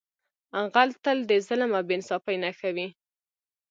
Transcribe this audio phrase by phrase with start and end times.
[0.73, 2.87] غل تل د ظلم او بې انصافۍ نښه وي